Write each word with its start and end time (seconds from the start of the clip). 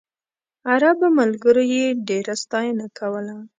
عربو 0.71 1.07
ملګرو 1.19 1.63
یې 1.73 1.85
ډېره 2.07 2.33
ستاینه 2.43 2.85
کوله. 2.97 3.35